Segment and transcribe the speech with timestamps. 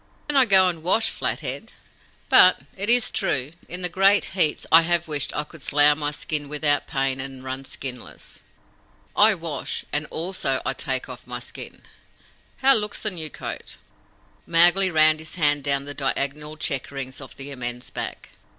[0.29, 1.71] "Then go I and wash, Flathead;
[2.27, 6.09] but, it is true, in the great heats I have wished I could slough my
[6.09, 8.41] skin without pain, and run skinless."
[9.15, 11.83] "I wash, and ALSO I take off my skin.
[12.65, 13.77] How looks the new coat?"
[14.47, 18.29] Mowgli ran his hand down the diagonal checkerings of the immense back.